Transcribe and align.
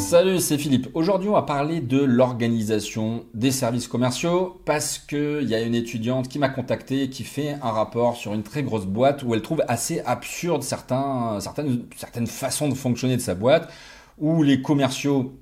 Salut, 0.00 0.40
c'est 0.40 0.56
Philippe. 0.56 0.88
Aujourd'hui, 0.94 1.28
on 1.28 1.34
va 1.34 1.42
parler 1.42 1.80
de 1.80 2.02
l'organisation 2.02 3.26
des 3.34 3.52
services 3.52 3.86
commerciaux 3.86 4.60
parce 4.64 4.98
qu'il 4.98 5.42
y 5.42 5.54
a 5.54 5.60
une 5.60 5.74
étudiante 5.74 6.26
qui 6.26 6.38
m'a 6.38 6.48
contacté 6.48 7.10
qui 7.10 7.22
fait 7.22 7.58
un 7.62 7.70
rapport 7.70 8.16
sur 8.16 8.32
une 8.32 8.42
très 8.42 8.62
grosse 8.62 8.86
boîte 8.86 9.22
où 9.22 9.34
elle 9.34 9.42
trouve 9.42 9.62
assez 9.68 10.00
absurde 10.00 10.62
certaines, 10.62 11.84
certaines 11.96 12.26
façons 12.26 12.68
de 12.70 12.74
fonctionner 12.74 13.16
de 13.16 13.20
sa 13.20 13.34
boîte 13.34 13.70
où 14.18 14.42
les 14.42 14.62
commerciaux 14.62 15.38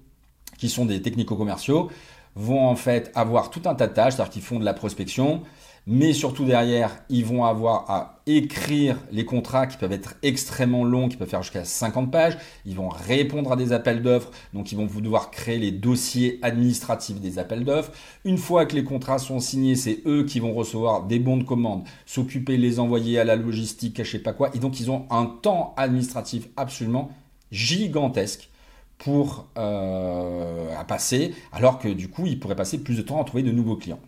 qui 0.58 0.68
sont 0.68 0.86
des 0.86 1.00
technico-commerciaux 1.00 1.88
vont 2.34 2.66
en 2.66 2.76
fait 2.76 3.12
avoir 3.14 3.50
tout 3.50 3.62
un 3.64 3.76
tas 3.76 3.86
de 3.86 3.94
tâches, 3.94 4.14
c'est-à-dire 4.14 4.32
qu'ils 4.32 4.42
font 4.42 4.58
de 4.58 4.64
la 4.64 4.74
prospection, 4.74 5.42
mais 5.90 6.12
surtout 6.12 6.44
derrière, 6.44 6.98
ils 7.08 7.24
vont 7.24 7.46
avoir 7.46 7.90
à 7.90 8.20
écrire 8.26 8.98
les 9.10 9.24
contrats 9.24 9.66
qui 9.66 9.78
peuvent 9.78 9.90
être 9.90 10.16
extrêmement 10.22 10.84
longs, 10.84 11.08
qui 11.08 11.16
peuvent 11.16 11.30
faire 11.30 11.42
jusqu'à 11.42 11.64
50 11.64 12.12
pages. 12.12 12.36
Ils 12.66 12.76
vont 12.76 12.90
répondre 12.90 13.50
à 13.52 13.56
des 13.56 13.72
appels 13.72 14.02
d'offres, 14.02 14.30
donc 14.52 14.70
ils 14.70 14.76
vont 14.76 14.84
vous 14.84 15.00
devoir 15.00 15.30
créer 15.30 15.56
les 15.56 15.70
dossiers 15.70 16.38
administratifs 16.42 17.22
des 17.22 17.38
appels 17.38 17.64
d'offres. 17.64 17.90
Une 18.26 18.36
fois 18.36 18.66
que 18.66 18.76
les 18.76 18.84
contrats 18.84 19.18
sont 19.18 19.40
signés, 19.40 19.76
c'est 19.76 20.02
eux 20.04 20.24
qui 20.24 20.40
vont 20.40 20.52
recevoir 20.52 21.04
des 21.04 21.18
bons 21.18 21.38
de 21.38 21.44
commande, 21.44 21.84
s'occuper 22.04 22.58
les 22.58 22.80
envoyer 22.80 23.18
à 23.18 23.24
la 23.24 23.36
logistique, 23.36 24.02
je 24.04 24.10
sais 24.10 24.18
pas 24.18 24.34
quoi. 24.34 24.50
Et 24.54 24.58
donc 24.58 24.80
ils 24.80 24.90
ont 24.90 25.06
un 25.08 25.24
temps 25.24 25.72
administratif 25.78 26.48
absolument 26.58 27.10
gigantesque 27.50 28.50
pour 28.98 29.48
euh, 29.56 30.78
à 30.78 30.84
passer, 30.84 31.34
alors 31.50 31.78
que 31.78 31.88
du 31.88 32.08
coup, 32.10 32.26
ils 32.26 32.38
pourraient 32.38 32.56
passer 32.56 32.76
plus 32.76 32.98
de 32.98 33.02
temps 33.02 33.22
à 33.22 33.24
trouver 33.24 33.42
de 33.42 33.52
nouveaux 33.52 33.76
clients. 33.76 34.00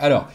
Alors, 0.00 0.26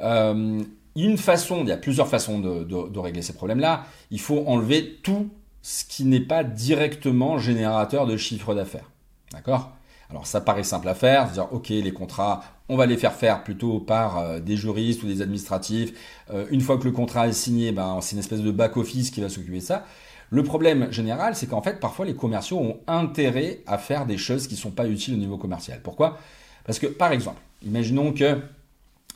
euh, 0.00 0.62
une 0.96 1.18
façon, 1.18 1.62
il 1.62 1.68
y 1.68 1.72
a 1.72 1.76
plusieurs 1.76 2.08
façons 2.08 2.40
de, 2.40 2.98
régler 2.98 3.22
ces 3.22 3.32
problèmes-là. 3.32 3.84
Il 4.10 4.20
faut 4.20 4.44
enlever 4.46 4.98
tout 5.02 5.30
ce 5.62 5.84
qui 5.84 6.04
n'est 6.04 6.20
pas 6.20 6.44
directement 6.44 7.38
générateur 7.38 8.06
de 8.06 8.16
chiffre 8.16 8.54
d'affaires. 8.54 8.90
D'accord? 9.32 9.72
Alors 10.10 10.26
ça 10.26 10.40
paraît 10.40 10.62
simple 10.62 10.88
à 10.88 10.94
faire, 10.94 11.30
dire 11.30 11.52
ok 11.52 11.68
les 11.68 11.92
contrats, 11.92 12.42
on 12.70 12.76
va 12.76 12.86
les 12.86 12.96
faire 12.96 13.12
faire 13.12 13.44
plutôt 13.44 13.78
par 13.78 14.18
euh, 14.18 14.40
des 14.40 14.56
juristes 14.56 15.02
ou 15.02 15.06
des 15.06 15.20
administratifs. 15.20 15.92
Euh, 16.30 16.46
une 16.50 16.62
fois 16.62 16.78
que 16.78 16.84
le 16.84 16.92
contrat 16.92 17.28
est 17.28 17.32
signé, 17.32 17.72
ben, 17.72 17.98
c'est 18.00 18.14
une 18.14 18.20
espèce 18.20 18.40
de 18.40 18.50
back-office 18.50 19.10
qui 19.10 19.20
va 19.20 19.28
s'occuper 19.28 19.58
de 19.58 19.64
ça. 19.64 19.84
Le 20.30 20.42
problème 20.42 20.90
général, 20.92 21.34
c'est 21.34 21.46
qu'en 21.46 21.62
fait, 21.62 21.80
parfois, 21.80 22.04
les 22.04 22.14
commerciaux 22.14 22.58
ont 22.58 22.80
intérêt 22.86 23.60
à 23.66 23.78
faire 23.78 24.04
des 24.04 24.18
choses 24.18 24.46
qui 24.46 24.54
ne 24.54 24.58
sont 24.60 24.70
pas 24.70 24.86
utiles 24.86 25.14
au 25.14 25.18
niveau 25.18 25.38
commercial. 25.38 25.80
Pourquoi? 25.82 26.18
Parce 26.64 26.78
que, 26.78 26.86
par 26.86 27.12
exemple, 27.12 27.40
imaginons 27.64 28.12
que 28.12 28.38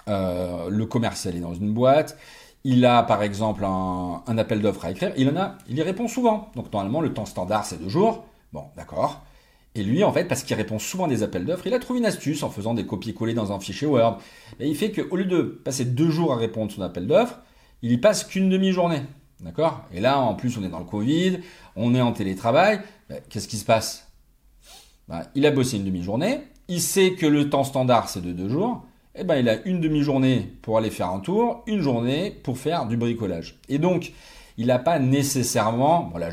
euh, 0.08 0.68
le 0.68 0.86
commercial 0.86 1.36
est 1.36 1.40
dans 1.40 1.54
une 1.54 1.72
boîte, 1.72 2.16
il 2.64 2.84
a 2.84 3.02
par 3.02 3.22
exemple 3.22 3.64
un, 3.64 4.38
appel 4.38 4.60
d'offres 4.60 4.84
à 4.84 4.90
écrire, 4.90 5.12
il 5.16 5.28
en 5.28 5.36
a, 5.36 5.58
il 5.68 5.76
y 5.76 5.82
répond 5.82 6.08
souvent. 6.08 6.50
Donc 6.54 6.72
normalement 6.72 7.00
le 7.00 7.12
temps 7.12 7.26
standard 7.26 7.64
c'est 7.64 7.80
deux 7.80 7.88
jours. 7.88 8.24
Bon, 8.52 8.64
d'accord. 8.76 9.22
Et 9.74 9.82
lui, 9.82 10.04
en 10.04 10.12
fait, 10.12 10.26
parce 10.26 10.42
qu'il 10.42 10.54
répond 10.54 10.78
souvent 10.78 11.08
des 11.08 11.22
appels 11.22 11.46
d'offres, 11.46 11.66
il 11.66 11.72
a 11.72 11.78
trouvé 11.78 11.98
une 11.98 12.04
astuce 12.04 12.42
en 12.42 12.50
faisant 12.50 12.74
des 12.74 12.84
copier-coller 12.84 13.32
dans 13.32 13.52
un 13.52 13.60
fichier 13.60 13.86
Word. 13.86 14.18
Et 14.60 14.68
il 14.68 14.76
fait 14.76 14.92
qu'au 14.92 15.16
lieu 15.16 15.24
de 15.24 15.40
passer 15.40 15.86
deux 15.86 16.10
jours 16.10 16.32
à 16.32 16.36
répondre 16.36 16.70
son 16.70 16.82
appel 16.82 17.06
d'offres, 17.06 17.38
il 17.80 17.90
y 17.90 17.96
passe 17.96 18.24
qu'une 18.24 18.50
demi-journée. 18.50 19.00
D'accord? 19.40 19.84
Et 19.92 20.00
là, 20.00 20.20
en 20.20 20.34
plus, 20.34 20.58
on 20.58 20.62
est 20.62 20.68
dans 20.68 20.78
le 20.78 20.84
Covid, 20.84 21.38
on 21.74 21.94
est 21.94 22.02
en 22.02 22.12
télétravail. 22.12 22.80
Ben, 23.08 23.20
qu'est-ce 23.30 23.48
qui 23.48 23.56
se 23.56 23.64
passe? 23.64 24.08
Ben, 25.08 25.22
Il 25.34 25.46
a 25.46 25.50
bossé 25.50 25.78
une 25.78 25.84
demi-journée, 25.84 26.42
il 26.68 26.80
sait 26.80 27.14
que 27.14 27.26
le 27.26 27.48
temps 27.48 27.64
standard, 27.64 28.10
c'est 28.10 28.22
de 28.22 28.32
deux 28.32 28.50
jours 28.50 28.84
eh 29.14 29.24
ben, 29.24 29.36
il 29.36 29.48
a 29.48 29.62
une 29.66 29.80
demi-journée 29.80 30.52
pour 30.62 30.78
aller 30.78 30.90
faire 30.90 31.10
un 31.10 31.20
tour, 31.20 31.62
une 31.66 31.80
journée 31.80 32.30
pour 32.30 32.58
faire 32.58 32.86
du 32.86 32.96
bricolage. 32.96 33.58
Et 33.68 33.78
donc, 33.78 34.12
il 34.56 34.66
n'a 34.66 34.78
pas 34.78 34.98
nécessairement, 34.98 36.08
voilà, 36.10 36.30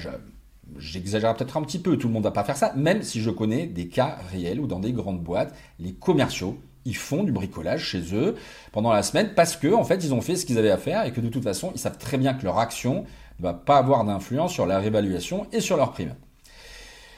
j'exagère 0.78 1.36
peut-être 1.36 1.58
un 1.58 1.62
petit 1.62 1.80
peu, 1.80 1.98
tout 1.98 2.08
le 2.08 2.14
monde 2.14 2.24
ne 2.24 2.28
va 2.28 2.34
pas 2.34 2.44
faire 2.44 2.58
ça, 2.58 2.74
même 2.76 3.02
si 3.02 3.22
je 3.22 3.30
connais 3.30 3.66
des 3.68 3.88
cas 3.88 4.18
réels 4.32 4.60
où 4.60 4.68
dans 4.68 4.80
des 4.80 4.94
grandes 4.94 5.22
boîtes, 5.22 5.54
les 5.80 5.94
commerciaux, 5.94 6.58
ils 6.86 6.96
font 6.96 7.24
du 7.24 7.32
bricolage 7.32 7.84
chez 7.84 8.16
eux 8.16 8.36
pendant 8.72 8.94
la 8.94 9.04
semaine 9.04 9.34
parce 9.36 9.58
que 9.58 9.74
en 9.74 9.84
fait, 9.84 10.04
ils 10.04 10.14
ont 10.14 10.22
fait 10.22 10.36
ce 10.36 10.46
qu'ils 10.46 10.58
avaient 10.58 10.72
à 10.72 10.78
faire 10.78 11.06
et 11.06 11.12
que 11.12 11.22
de 11.22 11.28
toute 11.28 11.44
façon, 11.44 11.72
ils 11.76 11.80
savent 11.80 11.98
très 11.98 12.18
bien 12.18 12.34
que 12.34 12.46
leur 12.46 12.58
action 12.58 13.06
ne 13.40 13.44
va 13.44 13.54
pas 13.54 13.78
avoir 13.78 14.06
d'influence 14.06 14.54
sur 14.54 14.66
la 14.66 14.80
réévaluation 14.80 15.48
et 15.52 15.60
sur 15.60 15.76
leur 15.76 15.92
prime. 15.92 16.16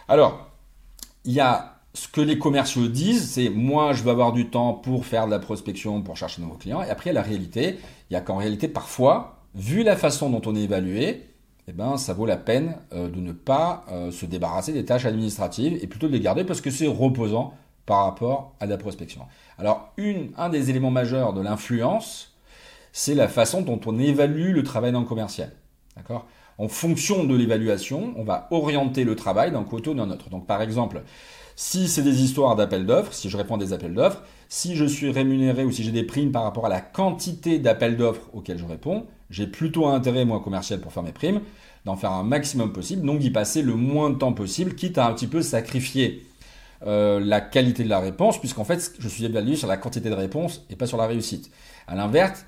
Alors, 0.07 0.49
il 1.23 1.33
y 1.33 1.39
a 1.39 1.80
ce 1.93 2.07
que 2.07 2.21
les 2.21 2.37
commerciaux 2.37 2.87
disent, 2.87 3.31
c'est 3.31 3.49
moi, 3.49 3.93
je 3.93 4.03
veux 4.03 4.11
avoir 4.11 4.31
du 4.31 4.49
temps 4.49 4.73
pour 4.73 5.05
faire 5.05 5.25
de 5.25 5.31
la 5.31 5.39
prospection, 5.39 6.01
pour 6.01 6.15
chercher 6.15 6.41
de 6.41 6.45
nouveaux 6.45 6.57
clients. 6.57 6.81
Et 6.81 6.89
après, 6.89 7.11
la 7.11 7.21
réalité, 7.21 7.77
il 8.09 8.13
y 8.13 8.15
a 8.15 8.21
qu'en 8.21 8.37
réalité, 8.37 8.67
parfois, 8.67 9.41
vu 9.55 9.83
la 9.83 9.97
façon 9.97 10.29
dont 10.29 10.41
on 10.45 10.55
est 10.55 10.61
évalué, 10.61 11.23
eh 11.67 11.73
ben, 11.73 11.97
ça 11.97 12.13
vaut 12.13 12.25
la 12.25 12.37
peine 12.37 12.77
euh, 12.93 13.09
de 13.09 13.19
ne 13.19 13.33
pas 13.33 13.85
euh, 13.91 14.11
se 14.11 14.25
débarrasser 14.25 14.73
des 14.73 14.85
tâches 14.85 15.05
administratives 15.05 15.77
et 15.81 15.87
plutôt 15.87 16.07
de 16.07 16.13
les 16.13 16.19
garder 16.19 16.43
parce 16.43 16.61
que 16.61 16.71
c'est 16.71 16.87
reposant 16.87 17.53
par 17.85 18.05
rapport 18.05 18.55
à 18.59 18.65
la 18.65 18.77
prospection. 18.77 19.21
Alors, 19.57 19.91
une, 19.97 20.31
un 20.37 20.49
des 20.49 20.69
éléments 20.69 20.91
majeurs 20.91 21.33
de 21.33 21.41
l'influence, 21.41 22.35
c'est 22.93 23.15
la 23.15 23.27
façon 23.27 23.61
dont 23.61 23.79
on 23.85 23.99
évalue 23.99 24.53
le 24.53 24.63
travail 24.63 24.91
d'un 24.91 25.03
commercial. 25.03 25.51
D'accord? 25.95 26.25
En 26.57 26.67
fonction 26.67 27.23
de 27.23 27.35
l'évaluation, 27.35 28.13
on 28.17 28.23
va 28.23 28.47
orienter 28.51 29.03
le 29.03 29.15
travail 29.15 29.51
d'un 29.51 29.63
côté 29.63 29.89
ou 29.89 29.93
d'un 29.93 30.09
autre. 30.09 30.29
Donc, 30.29 30.45
par 30.47 30.61
exemple, 30.61 31.03
si 31.55 31.87
c'est 31.87 32.01
des 32.01 32.21
histoires 32.21 32.55
d'appels 32.55 32.85
d'offres, 32.85 33.13
si 33.13 33.29
je 33.29 33.37
réponds 33.37 33.55
à 33.55 33.59
des 33.59 33.73
appels 33.73 33.93
d'offres, 33.93 34.21
si 34.49 34.75
je 34.75 34.85
suis 34.85 35.11
rémunéré 35.11 35.63
ou 35.63 35.71
si 35.71 35.83
j'ai 35.83 35.91
des 35.91 36.03
primes 36.03 36.31
par 36.31 36.43
rapport 36.43 36.65
à 36.65 36.69
la 36.69 36.81
quantité 36.81 37.59
d'appels 37.59 37.97
d'offres 37.97 38.29
auxquels 38.33 38.57
je 38.57 38.65
réponds, 38.65 39.05
j'ai 39.29 39.47
plutôt 39.47 39.87
intérêt, 39.87 40.25
moi, 40.25 40.41
commercial, 40.41 40.79
pour 40.79 40.91
faire 40.91 41.03
mes 41.03 41.13
primes, 41.13 41.41
d'en 41.85 41.95
faire 41.95 42.11
un 42.11 42.23
maximum 42.23 42.73
possible, 42.73 43.05
donc 43.05 43.19
d'y 43.19 43.31
passer 43.31 43.61
le 43.61 43.75
moins 43.75 44.09
de 44.09 44.15
temps 44.15 44.33
possible, 44.33 44.75
quitte 44.75 44.97
à 44.97 45.07
un 45.07 45.13
petit 45.13 45.27
peu 45.27 45.41
sacrifier 45.41 46.25
euh, 46.85 47.19
la 47.19 47.41
qualité 47.41 47.83
de 47.83 47.89
la 47.89 47.99
réponse, 47.99 48.39
puisqu'en 48.39 48.63
fait, 48.63 48.93
je 48.99 49.07
suis 49.07 49.25
évalué 49.25 49.55
sur 49.55 49.67
la 49.67 49.77
quantité 49.77 50.09
de 50.09 50.15
réponses 50.15 50.65
et 50.69 50.75
pas 50.75 50.87
sur 50.87 50.97
la 50.97 51.07
réussite. 51.07 51.51
À 51.87 51.95
l'inverse, 51.95 52.45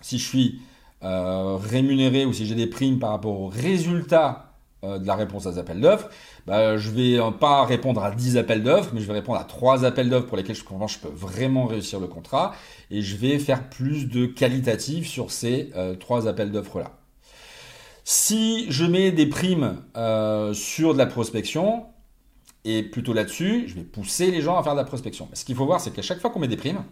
si 0.00 0.18
je 0.18 0.24
suis 0.26 0.60
euh, 1.02 1.56
rémunéré 1.56 2.24
ou 2.24 2.32
si 2.32 2.46
j'ai 2.46 2.54
des 2.54 2.66
primes 2.66 2.98
par 2.98 3.10
rapport 3.10 3.40
aux 3.40 3.48
résultats 3.48 4.52
euh, 4.84 4.98
de 4.98 5.06
la 5.06 5.14
réponse 5.14 5.46
à 5.46 5.52
des 5.52 5.58
appels 5.58 5.80
d'offres, 5.80 6.08
bah, 6.46 6.76
je 6.76 6.90
vais 6.90 7.18
euh, 7.18 7.30
pas 7.30 7.64
répondre 7.64 8.02
à 8.02 8.10
10 8.10 8.36
appels 8.36 8.62
d'offres, 8.62 8.90
mais 8.92 9.00
je 9.00 9.06
vais 9.06 9.12
répondre 9.12 9.38
à 9.38 9.44
3 9.44 9.84
appels 9.84 10.08
d'offres 10.08 10.26
pour 10.26 10.36
lesquels 10.36 10.56
je, 10.56 10.62
je 10.62 10.98
peux 10.98 11.14
vraiment 11.14 11.66
réussir 11.66 12.00
le 12.00 12.06
contrat, 12.06 12.54
et 12.90 13.02
je 13.02 13.16
vais 13.16 13.38
faire 13.38 13.68
plus 13.68 14.08
de 14.08 14.26
qualitatif 14.26 15.06
sur 15.08 15.30
ces 15.30 15.70
euh, 15.76 15.94
3 15.94 16.28
appels 16.28 16.50
d'offres-là. 16.50 16.92
Si 18.04 18.66
je 18.70 18.84
mets 18.84 19.12
des 19.12 19.26
primes 19.26 19.82
euh, 19.96 20.52
sur 20.54 20.94
de 20.94 20.98
la 20.98 21.06
prospection, 21.06 21.86
et 22.64 22.82
plutôt 22.82 23.12
là-dessus, 23.12 23.64
je 23.68 23.74
vais 23.74 23.82
pousser 23.82 24.30
les 24.30 24.42
gens 24.42 24.58
à 24.58 24.62
faire 24.62 24.72
de 24.72 24.78
la 24.78 24.84
prospection. 24.84 25.28
ce 25.32 25.44
qu'il 25.44 25.54
faut 25.54 25.64
voir, 25.64 25.80
c'est 25.80 25.92
qu'à 25.92 26.02
chaque 26.02 26.20
fois 26.20 26.30
qu'on 26.30 26.40
met 26.40 26.48
des 26.48 26.56
primes, 26.56 26.84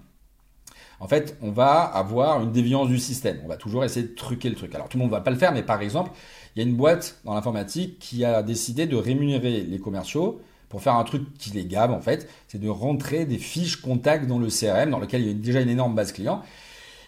en 1.01 1.09
fait, 1.09 1.37
on 1.43 1.51
va 1.51 1.83
avoir 1.83 2.43
une 2.43 2.51
déviance 2.51 2.89
du 2.89 2.99
système. 2.99 3.41
On 3.45 3.49
va 3.49 3.57
toujours 3.57 3.85
essayer 3.85 4.07
de 4.07 4.15
truquer 4.15 4.49
le 4.49 4.57
truc. 4.57 4.75
Alors, 4.75 4.89
tout 4.89 4.99
le 4.99 5.03
monde 5.03 5.11
ne 5.11 5.17
va 5.17 5.21
pas 5.21 5.31
le 5.31 5.37
faire, 5.37 5.53
mais 5.53 5.63
par 5.63 5.81
exemple, 5.81 6.11
il 6.55 6.63
y 6.63 6.65
a 6.65 6.69
une 6.69 6.77
boîte 6.77 7.21
dans 7.25 7.35
l'informatique 7.35 7.99
qui 7.99 8.25
a 8.25 8.43
décidé 8.43 8.87
de 8.87 8.97
rémunérer 8.97 9.61
les 9.61 9.79
commerciaux 9.79 10.41
pour 10.69 10.83
faire 10.83 10.97
un 10.97 11.05
truc 11.05 11.23
qui 11.39 11.51
les 11.51 11.65
gave, 11.65 11.93
en 11.93 12.01
fait. 12.01 12.29
C'est 12.49 12.61
de 12.61 12.69
rentrer 12.69 13.27
des 13.27 13.39
fiches 13.39 13.77
contacts 13.77 14.27
dans 14.27 14.39
le 14.39 14.49
CRM, 14.49 14.91
dans 14.91 14.99
lequel 14.99 15.23
il 15.23 15.29
y 15.29 15.31
a 15.31 15.35
déjà 15.35 15.61
une 15.61 15.71
énorme 15.71 15.95
base 15.95 16.13
client. 16.13 16.43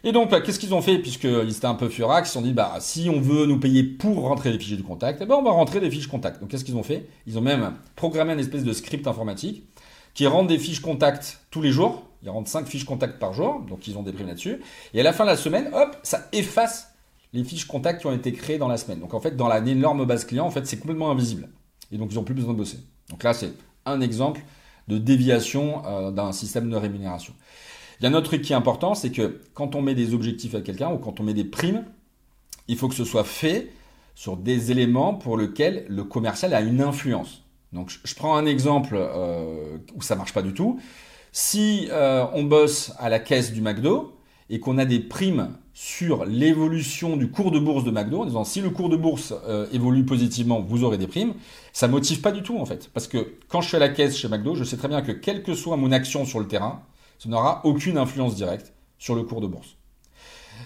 Et 0.03 0.13
donc, 0.13 0.31
bah, 0.31 0.41
qu'est-ce 0.41 0.59
qu'ils 0.59 0.73
ont 0.73 0.81
fait 0.81 0.99
Puisqu'ils 0.99 1.51
étaient 1.51 1.67
un 1.67 1.75
peu 1.75 1.89
furax, 1.89 2.29
ils 2.29 2.29
se 2.29 2.35
sont 2.35 2.43
dit, 2.43 2.53
bah, 2.53 2.77
si 2.81 3.11
on 3.11 3.21
veut 3.21 3.45
nous 3.45 3.59
payer 3.59 3.83
pour 3.83 4.23
rentrer 4.23 4.53
des 4.53 4.59
fiches 4.59 4.79
de 4.79 4.83
contact, 4.83 5.21
eh 5.23 5.27
ben, 5.27 5.35
on 5.35 5.43
va 5.43 5.51
rentrer 5.51 5.81
des 5.81 5.91
fiches 5.91 6.07
contact. 6.07 6.41
Donc, 6.41 6.51
qu'est-ce 6.51 6.65
qu'ils 6.65 6.77
ont 6.77 6.83
fait? 6.83 7.07
Ils 7.27 7.37
ont 7.37 7.43
même 7.43 7.75
programmé 7.97 8.33
une 8.33 8.41
espèce 8.41 8.65
de 8.65 8.73
script 8.73 9.07
informatique 9.07 9.65
qui 10.15 10.27
rentre 10.27 10.49
des 10.49 10.59
fiches 10.59 10.81
contact 10.81 11.41
tous 11.51 11.61
les 11.61 11.71
jours. 11.71 12.10
Ils 12.23 12.31
rentrent 12.31 12.51
5 12.51 12.67
fiches 12.67 12.85
contact 12.85 13.19
par 13.19 13.33
jour, 13.33 13.61
donc 13.69 13.89
ils 13.89 13.97
ont 13.97 14.03
des 14.03 14.13
primes 14.13 14.27
là-dessus. 14.27 14.61
Et 14.93 15.01
à 15.01 15.03
la 15.03 15.13
fin 15.13 15.25
de 15.25 15.31
la 15.31 15.37
semaine, 15.37 15.71
hop, 15.73 15.97
ça 16.03 16.29
efface 16.33 16.95
les 17.33 17.45
fiches 17.45 17.67
contact 17.67 18.01
qui 18.01 18.07
ont 18.07 18.13
été 18.13 18.33
créées 18.33 18.59
dans 18.59 18.69
la 18.69 18.77
semaine. 18.77 19.01
Donc 19.01 19.15
en 19.15 19.21
fait, 19.21 19.37
dans 19.37 19.49
la 19.49 19.59
énorme 19.59 20.05
base 20.05 20.25
client, 20.25 20.47
en 20.47 20.51
fait, 20.51 20.67
c'est 20.67 20.79
complètement 20.79 21.11
invisible. 21.11 21.49
Et 21.93 21.97
donc 21.97 22.13
ils 22.13 22.17
n'ont 22.17 22.25
plus 22.25 22.35
besoin 22.35 22.53
de 22.53 22.59
bosser. 22.59 22.79
Donc 23.09 23.23
là, 23.23 23.33
c'est 23.33 23.53
un 23.87 24.01
exemple 24.01 24.43
de 24.89 24.99
déviation 24.99 25.83
euh, 25.87 26.11
d'un 26.11 26.33
système 26.33 26.69
de 26.69 26.77
rémunération. 26.77 27.33
Il 28.01 28.05
y 28.05 28.07
a 28.07 28.11
un 28.11 28.15
autre 28.15 28.29
truc 28.29 28.43
qui 28.43 28.53
est 28.53 28.57
important, 28.57 28.95
c'est 28.95 29.11
que 29.11 29.41
quand 29.55 29.75
on 29.75 29.83
met 29.83 29.95
des 29.95 30.15
objectifs 30.15 30.55
à 30.55 30.61
quelqu'un 30.61 30.91
ou 30.91 30.99
quand 30.99 31.21
on 31.21 31.23
met 31.23 31.35
des 31.35 31.45
primes, 31.45 31.85
il 32.67 32.77
faut 32.77 32.89
que 32.89 32.95
ce 32.95 33.05
soit 33.05 33.25
fait 33.25 33.71
sur 34.15 34.37
des 34.37 34.71
éléments 34.71 35.15
pour 35.15 35.37
lesquels 35.37 35.85
le 35.89 36.05
commercial 36.05 36.55
a 36.55 36.61
une 36.61 36.81
influence. 36.81 37.43
Donc 37.73 37.91
je 38.05 38.15
prends 38.15 38.37
un 38.37 38.47
exemple 38.47 38.97
euh, 38.97 39.79
où 39.95 40.03
ça 40.03 40.17
marche 40.17 40.33
pas 40.33 40.43
du 40.43 40.55
tout. 40.55 40.81
Si 41.33 41.89
euh, 41.91 42.27
on 42.35 42.45
bosse 42.45 42.93
à 42.99 43.09
la 43.09 43.21
caisse 43.21 43.53
du 43.53 43.61
McDo 43.61 44.17
et 44.49 44.59
qu'on 44.59 44.79
a 44.79 44.85
des 44.85 44.99
primes 44.99 45.57
sur 45.73 46.25
l'évolution 46.25 47.17
du 47.17 47.31
cours 47.31 47.53
de 47.53 47.59
bourse 47.59 47.85
de 47.85 47.91
McDo, 47.91 48.23
en 48.23 48.27
disant 48.27 48.45
si 48.45 48.61
le 48.61 48.71
cours 48.71 48.89
de 48.89 48.97
bourse 48.97 49.33
euh, 49.47 49.67
évolue 49.73 50.05
positivement, 50.05 50.61
vous 50.61 50.83
aurez 50.83 50.99
des 50.99 51.07
primes, 51.07 51.35
ça 51.73 51.87
motive 51.87 52.21
pas 52.21 52.33
du 52.33 52.43
tout 52.43 52.59
en 52.59 52.67
fait. 52.67 52.91
Parce 52.93 53.07
que 53.07 53.35
quand 53.49 53.61
je 53.61 53.69
suis 53.69 53.77
à 53.77 53.81
la 53.81 53.89
caisse 53.89 54.17
chez 54.17 54.29
McDo, 54.29 54.57
je 54.57 54.65
sais 54.65 54.77
très 54.77 54.89
bien 54.89 55.03
que 55.03 55.13
quelle 55.13 55.43
que 55.43 55.55
soit 55.55 55.77
mon 55.77 55.93
action 55.93 56.27
sur 56.27 56.41
le 56.41 56.49
terrain, 56.49 56.83
ça 57.19 57.29
n'aura 57.29 57.61
aucune 57.65 57.97
influence 57.97 58.35
directe 58.35 58.73
sur 58.99 59.15
le 59.15 59.23
cours 59.23 59.41
de 59.41 59.47
bourse. 59.47 59.77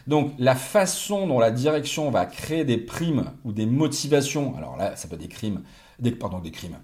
Donc 0.06 0.32
la 0.38 0.54
façon 0.54 1.26
dont 1.26 1.38
la 1.38 1.50
direction 1.50 2.10
va 2.10 2.26
créer 2.26 2.64
des 2.64 2.78
primes 2.78 3.32
ou 3.44 3.52
des 3.52 3.66
motivations, 3.66 4.56
alors 4.56 4.76
là 4.76 4.96
ça 4.96 5.08
peut 5.08 5.14
être 5.14 5.20
des 5.20 5.28
crimes, 5.28 5.62
des, 5.98 6.10
pardon 6.10 6.38
des 6.38 6.50
crimes, 6.50 6.78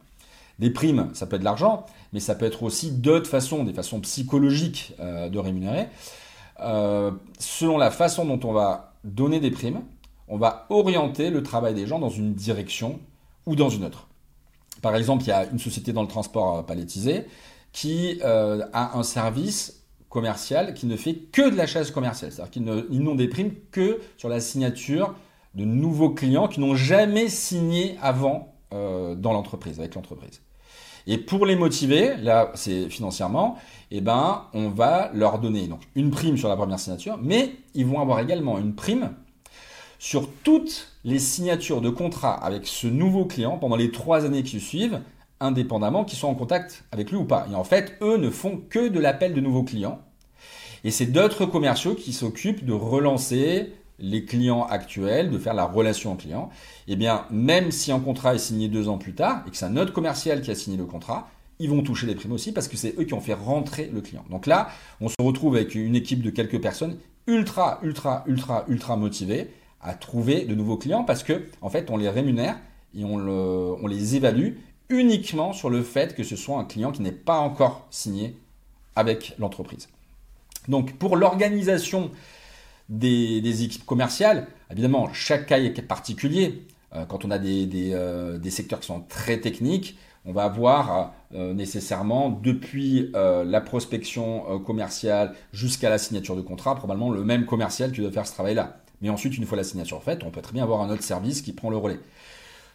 Des 0.60 0.70
primes, 0.70 1.08
ça 1.14 1.26
peut 1.26 1.36
être 1.36 1.40
de 1.40 1.44
l'argent, 1.44 1.86
mais 2.12 2.20
ça 2.20 2.34
peut 2.34 2.44
être 2.44 2.62
aussi 2.62 2.92
d'autres 2.92 3.28
façons, 3.28 3.64
des 3.64 3.72
façons 3.72 4.00
psychologiques 4.00 4.92
euh, 5.00 5.28
de 5.28 5.38
rémunérer. 5.38 5.88
Euh, 6.60 7.10
selon 7.38 7.78
la 7.78 7.90
façon 7.90 8.26
dont 8.26 8.40
on 8.46 8.52
va 8.52 8.92
donner 9.02 9.40
des 9.40 9.50
primes, 9.50 9.80
on 10.28 10.36
va 10.36 10.66
orienter 10.68 11.30
le 11.30 11.42
travail 11.42 11.74
des 11.74 11.86
gens 11.86 11.98
dans 11.98 12.10
une 12.10 12.34
direction 12.34 13.00
ou 13.46 13.56
dans 13.56 13.70
une 13.70 13.84
autre. 13.84 14.06
Par 14.82 14.94
exemple, 14.94 15.24
il 15.24 15.28
y 15.28 15.32
a 15.32 15.46
une 15.46 15.58
société 15.58 15.92
dans 15.92 16.02
le 16.02 16.08
transport 16.08 16.64
palettisé 16.66 17.24
qui 17.72 18.20
a 18.22 18.98
un 18.98 19.02
service 19.02 19.80
commercial 20.10 20.74
qui 20.74 20.86
ne 20.86 20.96
fait 20.96 21.14
que 21.14 21.48
de 21.48 21.56
la 21.56 21.66
chasse 21.66 21.90
commerciale. 21.90 22.32
C'est-à-dire 22.32 22.50
qu'ils 22.50 23.02
n'ont 23.02 23.14
des 23.14 23.28
primes 23.28 23.54
que 23.70 24.00
sur 24.18 24.28
la 24.28 24.40
signature 24.40 25.14
de 25.54 25.64
nouveaux 25.64 26.10
clients 26.10 26.48
qui 26.48 26.60
n'ont 26.60 26.74
jamais 26.74 27.28
signé 27.28 27.96
avant 28.02 28.54
euh, 28.72 29.14
dans 29.14 29.32
l'entreprise, 29.32 29.80
avec 29.80 29.94
l'entreprise. 29.94 30.42
Et 31.06 31.18
pour 31.18 31.46
les 31.46 31.56
motiver, 31.56 32.16
là 32.16 32.52
c'est 32.54 32.88
financièrement, 32.88 33.58
eh 33.90 34.00
ben, 34.00 34.44
on 34.54 34.68
va 34.68 35.10
leur 35.14 35.38
donner 35.38 35.66
donc 35.66 35.80
une 35.94 36.10
prime 36.10 36.36
sur 36.36 36.48
la 36.48 36.56
première 36.56 36.78
signature, 36.78 37.18
mais 37.20 37.52
ils 37.74 37.86
vont 37.86 38.00
avoir 38.00 38.20
également 38.20 38.58
une 38.58 38.74
prime 38.74 39.10
sur 39.98 40.28
toutes 40.44 40.88
les 41.04 41.18
signatures 41.18 41.80
de 41.80 41.90
contrat 41.90 42.34
avec 42.34 42.66
ce 42.66 42.86
nouveau 42.86 43.26
client 43.26 43.58
pendant 43.58 43.76
les 43.76 43.90
trois 43.90 44.24
années 44.24 44.42
qui 44.42 44.60
suivent, 44.60 45.00
indépendamment 45.40 46.04
qu'ils 46.04 46.18
soient 46.18 46.30
en 46.30 46.34
contact 46.34 46.84
avec 46.92 47.10
lui 47.10 47.18
ou 47.18 47.24
pas. 47.24 47.46
Et 47.50 47.54
en 47.54 47.64
fait, 47.64 47.96
eux 48.00 48.16
ne 48.16 48.30
font 48.30 48.60
que 48.68 48.88
de 48.88 48.98
l'appel 48.98 49.34
de 49.34 49.40
nouveaux 49.40 49.62
clients. 49.62 50.00
Et 50.84 50.90
c'est 50.90 51.06
d'autres 51.06 51.44
commerciaux 51.44 51.94
qui 51.94 52.12
s'occupent 52.12 52.64
de 52.64 52.72
relancer 52.72 53.74
les 54.00 54.24
clients 54.24 54.64
actuels, 54.64 55.30
de 55.30 55.38
faire 55.38 55.54
la 55.54 55.64
relation 55.64 56.16
client, 56.16 56.50
eh 56.88 56.96
bien, 56.96 57.26
même 57.30 57.70
si 57.70 57.92
un 57.92 58.00
contrat 58.00 58.34
est 58.34 58.38
signé 58.38 58.68
deux 58.68 58.88
ans 58.88 58.98
plus 58.98 59.14
tard 59.14 59.42
et 59.46 59.50
que 59.50 59.56
c'est 59.56 59.66
un 59.66 59.76
autre 59.76 59.92
commercial 59.92 60.40
qui 60.40 60.50
a 60.50 60.54
signé 60.54 60.76
le 60.76 60.86
contrat, 60.86 61.28
ils 61.58 61.68
vont 61.68 61.82
toucher 61.82 62.06
les 62.06 62.14
primes 62.14 62.32
aussi 62.32 62.52
parce 62.52 62.68
que 62.68 62.76
c'est 62.76 62.98
eux 62.98 63.04
qui 63.04 63.14
ont 63.14 63.20
fait 63.20 63.34
rentrer 63.34 63.90
le 63.92 64.00
client. 64.00 64.24
Donc 64.30 64.46
là, 64.46 64.70
on 65.00 65.08
se 65.08 65.14
retrouve 65.20 65.56
avec 65.56 65.74
une 65.74 65.94
équipe 65.94 66.22
de 66.22 66.30
quelques 66.30 66.60
personnes 66.60 66.96
ultra, 67.26 67.78
ultra, 67.82 68.24
ultra, 68.26 68.64
ultra 68.68 68.96
motivées 68.96 69.50
à 69.82 69.94
trouver 69.94 70.44
de 70.44 70.54
nouveaux 70.54 70.78
clients 70.78 71.04
parce 71.04 71.22
que, 71.22 71.48
en 71.60 71.68
fait, 71.68 71.90
on 71.90 71.96
les 71.96 72.08
rémunère 72.08 72.58
et 72.94 73.04
on, 73.04 73.16
on 73.16 73.86
les 73.86 74.16
évalue 74.16 74.54
uniquement 74.88 75.52
sur 75.52 75.70
le 75.70 75.82
fait 75.82 76.14
que 76.14 76.24
ce 76.24 76.34
soit 76.34 76.58
un 76.58 76.64
client 76.64 76.92
qui 76.92 77.02
n'est 77.02 77.12
pas 77.12 77.38
encore 77.38 77.86
signé 77.90 78.36
avec 78.96 79.34
l'entreprise. 79.38 79.88
Donc, 80.68 80.94
pour 80.94 81.16
l'organisation 81.16 82.10
des, 82.90 83.62
équipes 83.62 83.86
commerciales. 83.86 84.46
Évidemment, 84.70 85.10
chaque 85.12 85.46
cas 85.46 85.58
est 85.58 85.82
particulier. 85.82 86.66
Euh, 86.94 87.04
quand 87.04 87.24
on 87.24 87.30
a 87.30 87.38
euh, 87.38 88.38
des, 88.38 88.50
secteurs 88.50 88.80
qui 88.80 88.86
sont 88.88 89.00
très 89.08 89.38
techniques, 89.38 89.96
on 90.26 90.32
va 90.32 90.44
avoir 90.44 91.14
euh, 91.34 91.54
nécessairement, 91.54 92.28
depuis 92.28 93.10
la 93.14 93.60
prospection 93.60 94.60
commerciale 94.60 95.34
jusqu'à 95.52 95.88
la 95.88 95.98
signature 95.98 96.36
de 96.36 96.42
contrat, 96.42 96.74
probablement 96.74 97.10
le 97.10 97.24
même 97.24 97.46
commercial 97.46 97.92
qui 97.92 98.02
doit 98.02 98.10
faire 98.10 98.26
ce 98.26 98.32
travail-là. 98.32 98.76
Mais 99.00 99.08
ensuite, 99.08 99.38
une 99.38 99.46
fois 99.46 99.56
la 99.56 99.64
signature 99.64 100.02
faite, 100.02 100.22
on 100.26 100.30
peut 100.30 100.42
très 100.42 100.52
bien 100.52 100.62
avoir 100.62 100.82
un 100.82 100.90
autre 100.90 101.02
service 101.02 101.40
qui 101.40 101.52
prend 101.52 101.70
le 101.70 101.78
relais. 101.78 102.00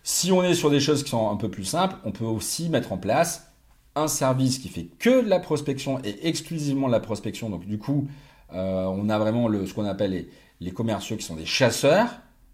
Si 0.03 0.31
on 0.31 0.44
est 0.44 0.56
sur 0.56 0.71
des 0.71 0.79
choses 0.79 1.03
qui 1.03 1.12
sont 1.12 1.29
un 1.29 1.35
peu 1.35 1.50
plus 1.50 1.65
simples, 1.65 1.95
on 2.03 2.12
peut 2.12 2.25
aussi 2.25 2.69
mettre 2.69 2.94
en 2.94 2.97
place 2.97 3.51
un 3.95 4.07
service 4.07 4.57
qui 4.57 4.69
fait 4.69 4.88
que 5.00 5.23
de 5.23 5.29
la 5.29 5.39
prospection 5.39 6.00
et 6.03 6.27
exclusivement 6.27 6.88
de 6.88 6.91
la 6.91 7.00
prospection. 7.00 7.50
Donc 7.50 7.65
du 7.65 7.77
coup, 7.77 8.07
euh, 8.53 8.86
on 8.86 9.09
a 9.09 9.18
vraiment 9.18 9.50
ce 9.65 9.74
qu'on 9.74 9.86
appelle 9.86 10.27
les, 10.59 10.71
commerciaux 10.71 11.18
qui 11.18 11.24
sont 11.24 11.36
des 11.36 11.45
chasseurs, 11.45 12.09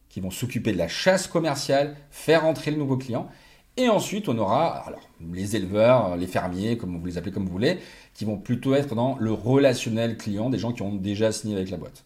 qui 0.10 0.20
vont 0.20 0.32
s'occuper 0.32 0.72
de 0.74 0.78
la 0.78 0.88
chasse 0.88 1.28
commerciale, 1.28 1.96
faire 2.10 2.46
entrer 2.46 2.72
le 2.72 2.78
nouveau 2.78 2.98
client. 2.98 3.30
Et 3.78 3.88
ensuite, 3.88 4.28
on 4.28 4.38
aura 4.38 4.86
alors, 4.86 5.08
les 5.32 5.56
éleveurs, 5.56 6.18
les 6.18 6.28
fermiers, 6.28 6.78
comme 6.78 7.00
vous 7.00 7.06
les 7.06 7.18
appelez 7.18 7.32
comme 7.32 7.46
vous 7.46 7.52
voulez, 7.52 7.80
qui 8.14 8.26
vont 8.26 8.38
plutôt 8.38 8.74
être 8.76 8.96
dans 8.96 9.16
le 9.18 9.32
relationnel 9.32 10.18
client, 10.18 10.50
des 10.50 10.60
gens 10.60 10.74
qui 10.74 10.82
ont 10.82 10.94
déjà 10.94 11.32
signé 11.32 11.56
avec 11.56 11.70
la 11.70 11.78
boîte. 11.78 12.04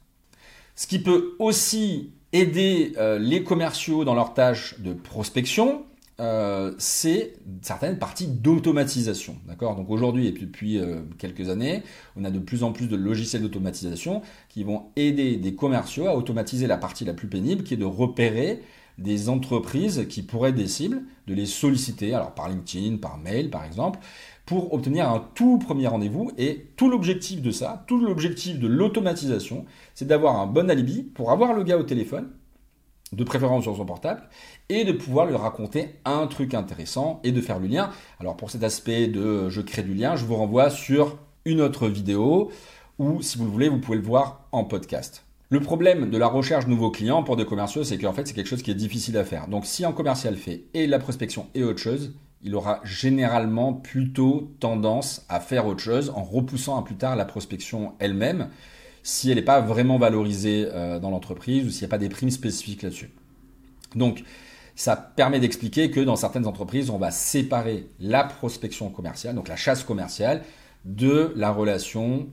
Ce 0.76 0.86
qui 0.88 1.00
peut 1.00 1.36
aussi 1.40 2.12
aider 2.34 2.94
euh, 2.98 3.18
les 3.18 3.44
commerciaux 3.44 4.04
dans 4.04 4.14
leur 4.14 4.34
tâche 4.34 4.80
de 4.80 4.94
prospection, 4.94 5.86
euh, 6.22 6.74
c'est 6.78 7.34
certaines 7.62 8.00
parties 8.00 8.28
d'automatisation. 8.28 9.36
D'accord? 9.48 9.76
Donc 9.76 9.90
aujourd'hui 9.90 10.28
et 10.28 10.32
depuis 10.32 10.80
euh, 10.80 11.02
quelques 11.18 11.50
années, 11.50 11.84
on 12.16 12.24
a 12.24 12.32
de 12.32 12.40
plus 12.40 12.64
en 12.64 12.72
plus 12.72 12.88
de 12.88 12.96
logiciels 12.96 13.42
d'automatisation 13.42 14.22
qui 14.48 14.64
vont 14.64 14.86
aider 14.96 15.36
des 15.36 15.56
commerciaux 15.56 16.08
à 16.08 16.16
automatiser 16.16 16.68
la 16.68 16.78
partie 16.78 17.04
la 17.04 17.14
plus 17.14 17.28
pénible 17.28 17.64
qui 17.64 17.74
est 17.74 17.78
de 17.78 17.86
repérer 17.86 18.62
des 18.98 19.28
entreprises 19.28 20.06
qui 20.08 20.22
pourraient 20.22 20.52
être 20.52 20.56
des 20.56 20.68
cibles, 20.68 21.04
de 21.28 21.34
les 21.34 21.46
solliciter, 21.46 22.14
alors 22.14 22.34
par 22.34 22.48
LinkedIn, 22.48 22.96
par 22.96 23.18
mail 23.18 23.50
par 23.50 23.66
exemple, 23.66 24.00
pour 24.46 24.74
obtenir 24.74 25.10
un 25.10 25.28
tout 25.36 25.58
premier 25.58 25.88
rendez-vous. 25.88 26.32
Et 26.38 26.68
tout 26.78 26.90
l'objectif 26.90 27.42
de 27.42 27.52
ça, 27.52 27.84
tout 27.88 28.00
l'objectif 28.00 28.58
de 28.58 28.68
l'automatisation, 28.68 29.66
c'est 29.96 30.08
d'avoir 30.08 30.40
un 30.40 30.48
bon 30.48 30.70
alibi 30.70 31.04
pour 31.04 31.32
avoir 31.32 31.54
le 31.54 31.64
gars 31.64 31.78
au 31.78 31.84
téléphone 31.84 32.30
de 33.14 33.24
préférence 33.24 33.64
sur 33.64 33.76
son 33.76 33.86
portable, 33.86 34.24
et 34.70 34.84
de 34.84 34.92
pouvoir 34.92 35.26
lui 35.26 35.36
raconter 35.36 35.96
un 36.06 36.28
truc 36.28 36.54
intéressant 36.54 37.20
et 37.24 37.32
de 37.32 37.42
faire 37.42 37.60
le 37.60 37.68
lien. 37.68 37.92
Alors 38.20 38.36
pour 38.36 38.50
cet 38.50 38.64
aspect 38.64 39.08
de 39.08 39.50
je 39.50 39.62
crée 39.62 39.84
du 39.84 39.94
lien, 39.94 40.16
je 40.16 40.26
vous 40.26 40.36
renvoie 40.36 40.70
sur 40.70 41.18
une 41.46 41.62
autre 41.62 41.88
vidéo, 41.88 42.52
ou 42.98 43.22
si 43.22 43.38
vous 43.38 43.46
le 43.46 43.52
voulez, 43.52 43.70
vous 43.70 43.80
pouvez 43.80 43.98
le 43.98 44.04
voir 44.04 44.48
en 44.52 44.64
podcast. 44.64 45.24
Le 45.50 45.60
problème 45.60 46.10
de 46.10 46.18
la 46.18 46.28
recherche 46.28 46.66
de 46.66 46.72
nouveaux 46.72 46.90
clients 46.90 47.22
pour 47.22 47.36
des 47.36 47.46
commerciaux, 47.46 47.84
c'est 47.84 48.00
qu'en 48.00 48.14
fait, 48.14 48.28
c'est 48.28 48.34
quelque 48.34 48.48
chose 48.48 48.64
qui 48.64 48.72
est 48.72 48.76
difficile 48.76 49.16
à 49.18 49.24
faire. 49.24 49.48
Donc, 49.48 49.68
si 49.68 49.86
un 49.86 49.92
commercial 49.92 50.36
fait 50.38 50.64
et 50.74 50.88
la 50.88 50.98
prospection 50.98 51.48
et 51.54 51.64
autre 51.64 51.80
chose, 51.80 52.16
il 52.42 52.56
aura 52.56 52.80
généralement 52.84 53.74
plutôt 53.74 54.52
tendance 54.60 55.24
à 55.30 55.40
faire 55.40 55.68
autre 55.68 55.82
chose 55.82 56.12
en 56.16 56.24
repoussant 56.24 56.80
à 56.80 56.84
plus 56.84 56.96
tard 56.96 57.16
la 57.16 57.26
prospection 57.26 57.94
elle-même 58.00 58.50
si 59.06 59.30
elle 59.30 59.36
n'est 59.36 59.44
pas 59.44 59.62
vraiment 59.62 60.00
valorisée 60.00 60.68
euh, 60.74 61.00
dans 61.00 61.12
l'entreprise 61.12 61.68
ou 61.68 61.70
s'il 61.70 61.82
n'y 61.82 61.86
a 61.86 61.90
pas 61.90 62.00
des 62.00 62.10
primes 62.10 62.32
spécifiques 62.32 62.82
là-dessus. 62.82 63.12
Donc, 63.94 64.24
ça 64.76 64.96
permet 64.96 65.40
d'expliquer 65.40 65.92
que 65.92 66.00
dans 66.00 66.16
certaines 66.16 66.48
entreprises, 66.48 66.90
on 66.90 66.98
va 66.98 67.12
séparer 67.12 67.88
la 68.00 68.24
prospection 68.24 68.90
commerciale, 68.90 69.36
donc 69.36 69.48
la 69.48 69.56
chasse 69.56 69.84
commerciale, 69.84 70.42
de 70.86 71.32
la 71.36 71.52
relation, 71.52 72.28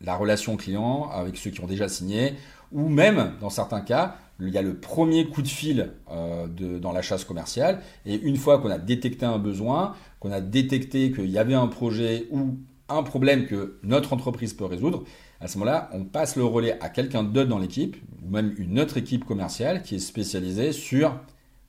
la 0.00 0.14
relation 0.14 0.56
client 0.56 1.10
avec 1.10 1.36
ceux 1.36 1.50
qui 1.50 1.60
ont 1.60 1.66
déjà 1.66 1.88
signé, 1.88 2.34
ou 2.70 2.88
même, 2.88 3.32
dans 3.40 3.50
certains 3.50 3.80
cas, 3.80 4.16
il 4.38 4.48
y 4.48 4.58
a 4.58 4.62
le 4.62 4.76
premier 4.76 5.26
coup 5.26 5.42
de 5.42 5.48
fil 5.48 5.90
euh, 6.12 6.46
dans 6.78 6.92
la 6.92 7.02
chasse 7.02 7.24
commerciale, 7.24 7.82
et 8.06 8.14
une 8.14 8.36
fois 8.36 8.60
qu'on 8.60 8.70
a 8.70 8.78
détecté 8.78 9.26
un 9.26 9.38
besoin, 9.38 9.96
qu'on 10.20 10.30
a 10.30 10.40
détecté 10.40 11.10
qu'il 11.10 11.30
y 11.30 11.38
avait 11.38 11.54
un 11.54 11.66
projet 11.66 12.28
ou 12.30 12.58
un 12.88 13.02
problème 13.02 13.46
que 13.46 13.78
notre 13.82 14.12
entreprise 14.12 14.54
peut 14.54 14.64
résoudre, 14.64 15.02
à 15.40 15.48
ce 15.48 15.58
moment-là, 15.58 15.88
on 15.92 16.04
passe 16.04 16.36
le 16.36 16.44
relais 16.44 16.78
à 16.80 16.88
quelqu'un 16.88 17.22
d'autre 17.22 17.48
dans 17.48 17.58
l'équipe, 17.58 17.96
ou 18.22 18.30
même 18.30 18.54
une 18.58 18.78
autre 18.78 18.98
équipe 18.98 19.24
commerciale 19.24 19.82
qui 19.82 19.96
est 19.96 20.00
spécialisée 20.00 20.72
sur 20.72 21.18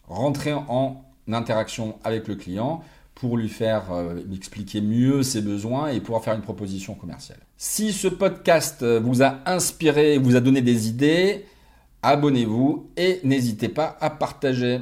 rentrer 0.07 0.53
en 0.53 1.05
interaction 1.31 1.97
avec 2.03 2.27
le 2.27 2.35
client 2.35 2.83
pour 3.15 3.37
lui 3.37 3.49
faire 3.49 3.91
euh, 3.91 4.19
expliquer 4.33 4.81
mieux 4.81 5.23
ses 5.23 5.41
besoins 5.41 5.89
et 5.89 6.01
pouvoir 6.01 6.23
faire 6.23 6.33
une 6.33 6.41
proposition 6.41 6.95
commerciale. 6.95 7.39
Si 7.55 7.93
ce 7.93 8.07
podcast 8.07 8.81
euh, 8.81 8.99
vous 8.99 9.21
a 9.21 9.39
inspiré, 9.45 10.17
vous 10.17 10.35
a 10.35 10.41
donné 10.41 10.61
des 10.61 10.89
idées, 10.89 11.45
abonnez-vous 12.01 12.89
et 12.97 13.21
n'hésitez 13.23 13.69
pas 13.69 13.97
à 14.01 14.09
partager. 14.09 14.81